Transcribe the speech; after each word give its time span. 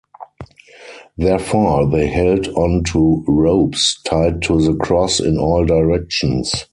Therefore, 1.15 1.87
they 1.87 2.07
held 2.07 2.47
on 2.57 2.83
to 2.85 3.23
ropes 3.27 4.01
tied 4.03 4.41
to 4.45 4.59
the 4.59 4.73
Cross 4.73 5.19
in 5.19 5.37
all 5.37 5.63
directions. 5.63 6.65